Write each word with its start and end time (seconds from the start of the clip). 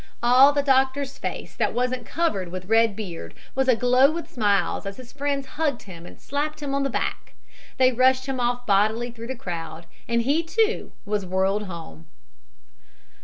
All 0.23 0.51
the 0.51 0.63
doctor's 0.63 1.19
face 1.19 1.53
that 1.57 1.75
wasn't 1.75 2.07
covered 2.07 2.47
with 2.49 2.65
red 2.65 2.95
beard 2.95 3.35
was 3.53 3.67
aglow 3.67 4.09
with 4.09 4.27
smiles 4.31 4.87
as 4.87 4.97
his 4.97 5.11
friends 5.13 5.45
hugged 5.45 5.83
him 5.83 6.07
and 6.07 6.19
slapped 6.19 6.59
him 6.63 6.73
on 6.73 6.81
the 6.81 6.89
back. 6.89 7.35
They 7.77 7.91
rushed 7.91 8.25
him 8.25 8.39
off 8.39 8.65
bodily 8.65 9.11
through 9.11 9.27
the 9.27 9.35
crowd 9.35 9.85
and 10.07 10.23
he 10.23 10.41
too 10.41 10.91
was 11.05 11.23
whirled 11.23 11.65
home. 11.65 12.07